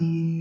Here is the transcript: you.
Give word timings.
you. 0.00 0.37